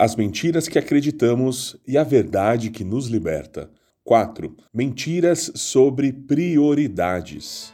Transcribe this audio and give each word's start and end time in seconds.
As 0.00 0.14
mentiras 0.14 0.68
que 0.68 0.78
acreditamos 0.78 1.76
e 1.84 1.98
a 1.98 2.04
verdade 2.04 2.70
que 2.70 2.84
nos 2.84 3.08
liberta. 3.08 3.68
4. 4.04 4.56
Mentiras 4.72 5.50
sobre 5.56 6.12
prioridades. 6.12 7.72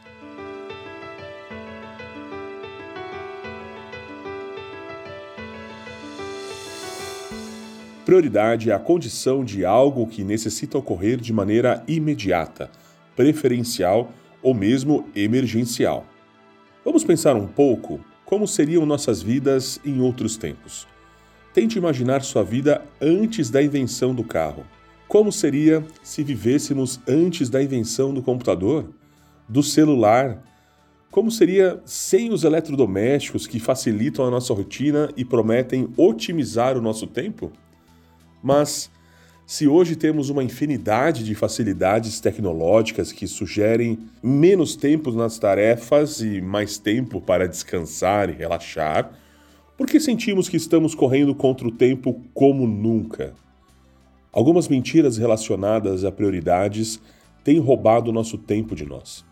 Prioridade 8.03 8.71
é 8.71 8.73
a 8.73 8.79
condição 8.79 9.45
de 9.45 9.63
algo 9.63 10.07
que 10.07 10.23
necessita 10.23 10.79
ocorrer 10.79 11.17
de 11.21 11.31
maneira 11.31 11.83
imediata, 11.87 12.71
preferencial 13.15 14.11
ou 14.41 14.55
mesmo 14.55 15.07
emergencial. 15.15 16.07
Vamos 16.83 17.03
pensar 17.03 17.35
um 17.35 17.45
pouco 17.45 18.03
como 18.25 18.47
seriam 18.47 18.83
nossas 18.83 19.21
vidas 19.21 19.79
em 19.85 20.01
outros 20.01 20.37
tempos. 20.37 20.87
Tente 21.55 21.77
imaginar 21.77 22.21
sua 22.21 22.43
vida 22.43 22.83
antes 22.99 23.49
da 23.49 23.63
invenção 23.63 24.13
do 24.13 24.25
carro. 24.25 24.65
Como 25.07 25.31
seria 25.31 25.85
se 26.03 26.21
vivêssemos 26.21 26.99
antes 27.07 27.49
da 27.49 27.63
invenção 27.63 28.13
do 28.13 28.21
computador, 28.21 28.89
do 29.47 29.63
celular? 29.63 30.43
Como 31.09 31.31
seria 31.31 31.81
sem 31.85 32.29
os 32.33 32.43
eletrodomésticos 32.43 33.47
que 33.47 33.57
facilitam 33.57 34.25
a 34.25 34.29
nossa 34.29 34.53
rotina 34.53 35.09
e 35.15 35.23
prometem 35.23 35.87
otimizar 35.95 36.77
o 36.77 36.81
nosso 36.81 37.07
tempo? 37.07 37.53
Mas, 38.43 38.91
se 39.47 39.65
hoje 39.65 39.95
temos 39.95 40.29
uma 40.29 40.43
infinidade 40.43 41.23
de 41.23 41.35
facilidades 41.35 42.19
tecnológicas 42.19 43.13
que 43.13 43.27
sugerem 43.27 43.97
menos 44.21 44.75
tempo 44.75 45.09
nas 45.09 45.39
tarefas 45.39 46.19
e 46.19 46.41
mais 46.41 46.77
tempo 46.77 47.21
para 47.21 47.47
descansar 47.47 48.29
e 48.29 48.33
relaxar, 48.33 49.09
por 49.77 49.87
que 49.87 49.99
sentimos 49.99 50.47
que 50.47 50.55
estamos 50.55 50.95
correndo 50.95 51.35
contra 51.35 51.67
o 51.67 51.71
tempo 51.71 52.21
como 52.33 52.65
nunca? 52.65 53.33
Algumas 54.31 54.67
mentiras 54.69 55.17
relacionadas 55.17 56.05
a 56.05 56.11
prioridades 56.11 56.99
têm 57.43 57.59
roubado 57.59 58.11
nosso 58.11 58.37
tempo 58.37 58.73
de 58.73 58.85
nós. 58.85 59.25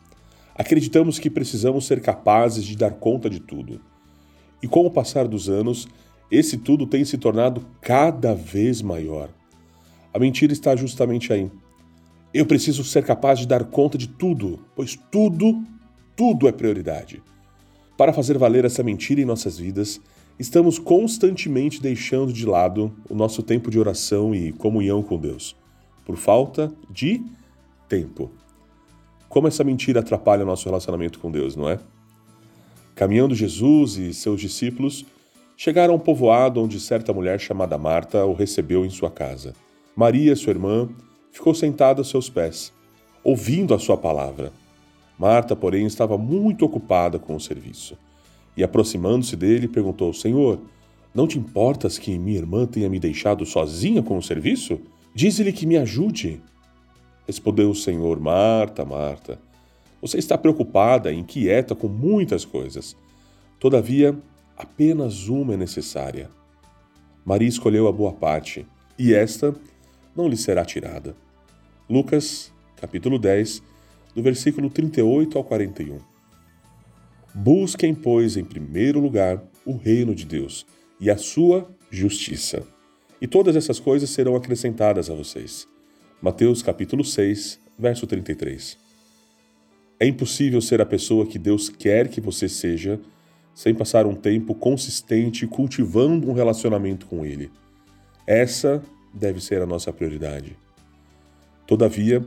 Acreditamos 0.55 1.17
que 1.17 1.30
precisamos 1.30 1.85
ser 1.85 2.02
capazes 2.02 2.63
de 2.66 2.75
dar 2.75 2.91
conta 2.91 3.30
de 3.30 3.39
tudo. 3.39 3.81
E 4.61 4.67
com 4.67 4.85
o 4.85 4.91
passar 4.91 5.27
dos 5.27 5.50
anos, 5.50 5.88
esse 6.30 6.57
tudo 6.57 6.85
tem 6.85 7.05
se 7.05 7.17
tornado 7.17 7.66
cada 7.81 8.35
vez 8.35 8.81
maior. 8.81 9.30
A 10.13 10.19
mentira 10.19 10.52
está 10.53 10.75
justamente 10.75 11.31
aí. 11.31 11.50
Eu 12.33 12.45
preciso 12.45 12.83
ser 12.83 13.03
capaz 13.05 13.39
de 13.39 13.47
dar 13.47 13.63
conta 13.63 13.97
de 13.97 14.07
tudo, 14.07 14.59
pois 14.75 15.00
tudo, 15.11 15.63
tudo 16.16 16.47
é 16.47 16.52
prioridade. 16.52 17.22
Para 17.97 18.11
fazer 18.11 18.38
valer 18.38 18.66
essa 18.66 18.83
mentira 18.83 19.22
em 19.22 19.25
nossas 19.25 19.57
vidas, 19.57 20.02
estamos 20.44 20.77
constantemente 20.77 21.81
deixando 21.81 22.33
de 22.33 22.45
lado 22.45 22.94
o 23.09 23.16
nosso 23.16 23.41
tempo 23.41 23.72
de 23.72 23.80
oração 23.80 24.36
e 24.36 24.52
comunhão 24.52 25.02
com 25.02 25.17
Deus, 25.17 25.55
por 26.05 26.17
falta 26.17 26.69
de 26.89 27.23
tempo. 27.88 28.30
Como 29.30 29.47
essa 29.47 29.63
mentira 29.63 30.02
atrapalha 30.02 30.44
o 30.44 30.45
nosso 30.45 30.66
relacionamento 30.66 31.17
com 31.17 31.31
Deus, 31.31 31.55
não 31.55 31.69
é? 31.69 31.80
Caminhando 32.94 33.33
Jesus 33.33 33.95
e 33.95 34.13
seus 34.13 34.41
discípulos 34.41 35.05
chegaram 35.55 35.94
a 35.94 35.95
um 35.95 36.00
povoado 36.00 36.61
onde 36.61 36.78
certa 36.78 37.13
mulher 37.13 37.39
chamada 37.39 37.78
Marta 37.78 38.25
o 38.25 38.33
recebeu 38.33 38.85
em 38.85 38.89
sua 38.89 39.09
casa. 39.09 39.53
Maria, 39.95 40.35
sua 40.35 40.52
irmã, 40.52 40.89
ficou 41.31 41.55
sentada 41.55 42.02
aos 42.02 42.09
seus 42.09 42.30
pés, 42.30 42.73
ouvindo 43.23 43.73
a 43.73 43.80
sua 43.80 43.95
palavra. 43.95 44.52
Marta, 45.17 45.55
porém, 45.55 45.85
estava 45.85 46.17
muito 46.17 46.66
ocupada 46.66 47.17
com 47.17 47.33
o 47.33 47.39
serviço 47.39 47.97
e, 48.55 48.63
aproximando-se 48.63 49.35
dele, 49.35 49.67
perguntou: 49.67 50.13
Senhor, 50.13 50.59
não 51.13 51.27
te 51.27 51.37
importas 51.37 51.97
que 51.97 52.17
minha 52.17 52.37
irmã 52.37 52.65
tenha 52.65 52.89
me 52.89 52.99
deixado 52.99 53.45
sozinha 53.45 54.01
com 54.01 54.17
o 54.17 54.23
serviço? 54.23 54.79
Diz-lhe 55.13 55.53
que 55.53 55.65
me 55.65 55.77
ajude. 55.77 56.41
Respondeu 57.27 57.69
o 57.69 57.75
Senhor: 57.75 58.19
Marta, 58.19 58.83
Marta, 58.83 59.39
você 60.01 60.17
está 60.17 60.37
preocupada 60.37 61.11
e 61.11 61.17
inquieta 61.19 61.75
com 61.75 61.88
muitas 61.88 62.44
coisas. 62.44 62.95
Todavia, 63.59 64.17
apenas 64.57 65.28
uma 65.29 65.53
é 65.53 65.57
necessária. 65.57 66.29
Maria 67.25 67.47
escolheu 67.47 67.88
a 67.88 67.91
boa 67.91 68.11
parte, 68.11 68.66
e 68.99 69.13
esta 69.13 69.55
não 70.16 70.28
lhe 70.28 70.35
será 70.35 70.66
tirada. 70.66 71.16
Lucas, 71.89 72.51
capítulo 72.75 73.17
10, 73.17 73.63
do 74.13 74.22
versículo 74.22 74.69
38 74.69 75.38
ao 75.38 75.44
41. 75.44 76.12
Busquem, 77.33 77.95
pois, 77.95 78.38
em 78.38 78.44
primeiro 78.44 78.99
lugar 78.99 79.44
o 79.66 79.75
reino 79.75 80.13
de 80.13 80.25
Deus 80.25 80.66
e 80.99 81.09
a 81.09 81.17
sua 81.17 81.67
justiça. 81.89 82.63
E 83.19 83.27
todas 83.27 83.55
essas 83.55 83.79
coisas 83.79 84.09
serão 84.09 84.35
acrescentadas 84.35 85.09
a 85.09 85.16
vocês. 85.16 85.67
Mateus 86.22 86.61
capítulo 86.61 87.03
6, 87.03 87.59
verso 87.77 88.05
33. 88.05 88.77
É 89.99 90.05
impossível 90.05 90.61
ser 90.61 90.81
a 90.81 90.85
pessoa 90.85 91.25
que 91.25 91.39
Deus 91.39 91.69
quer 91.69 92.07
que 92.07 92.22
você 92.22 92.47
seja 92.47 92.99
sem 93.55 93.73
passar 93.73 94.05
um 94.05 94.16
tempo 94.16 94.53
consistente 94.53 95.47
cultivando 95.47 96.29
um 96.29 96.33
relacionamento 96.33 97.05
com 97.05 97.25
Ele. 97.25 97.51
Essa 98.27 98.81
deve 99.13 99.41
ser 99.41 99.61
a 99.61 99.66
nossa 99.66 99.91
prioridade. 99.91 100.57
Todavia, 101.66 102.25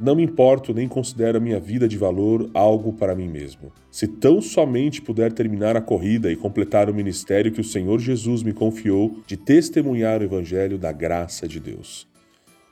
não 0.00 0.16
me 0.16 0.22
importo 0.22 0.72
nem 0.72 0.88
considero 0.88 1.36
a 1.36 1.40
minha 1.40 1.60
vida 1.60 1.86
de 1.86 1.98
valor 1.98 2.48
algo 2.54 2.94
para 2.94 3.14
mim 3.14 3.28
mesmo. 3.28 3.70
Se 3.90 4.08
tão 4.08 4.40
somente 4.40 5.02
puder 5.02 5.30
terminar 5.30 5.76
a 5.76 5.80
corrida 5.80 6.32
e 6.32 6.36
completar 6.36 6.88
o 6.88 6.94
ministério 6.94 7.52
que 7.52 7.60
o 7.60 7.64
Senhor 7.64 7.98
Jesus 7.98 8.42
me 8.42 8.54
confiou 8.54 9.18
de 9.26 9.36
testemunhar 9.36 10.22
o 10.22 10.24
Evangelho 10.24 10.78
da 10.78 10.90
graça 10.90 11.46
de 11.46 11.60
Deus. 11.60 12.08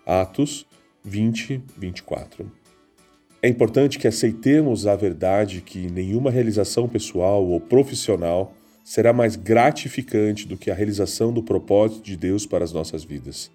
Atos 0.07 0.67
20, 1.05 1.63
24. 1.77 2.51
É 3.43 3.49
importante 3.49 3.99
que 3.99 4.09
aceitemos 4.09 4.87
a 4.87 4.97
verdade 4.97 5.61
que 5.61 5.91
nenhuma 5.91 6.31
realização 6.31 6.89
pessoal 6.89 7.47
ou 7.47 7.61
profissional 7.61 8.55
será 8.83 9.13
mais 9.13 9.37
gratificante 9.37 10.49
do 10.49 10.57
que 10.57 10.71
a 10.71 10.75
realização 10.75 11.31
do 11.31 11.43
propósito 11.43 12.03
de 12.03 12.17
Deus 12.17 12.47
para 12.47 12.65
as 12.65 12.73
nossas 12.73 13.05
vidas. 13.05 13.51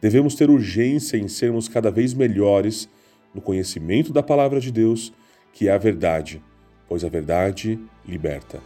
Devemos 0.00 0.34
ter 0.34 0.48
urgência 0.48 1.16
em 1.16 1.26
sermos 1.28 1.68
cada 1.68 1.90
vez 1.90 2.14
melhores 2.14 2.88
no 3.34 3.40
conhecimento 3.40 4.12
da 4.12 4.22
palavra 4.22 4.60
de 4.60 4.70
Deus, 4.70 5.12
que 5.52 5.68
é 5.68 5.72
a 5.72 5.78
verdade, 5.78 6.42
pois 6.88 7.04
a 7.04 7.08
verdade 7.08 7.78
liberta. 8.06 8.60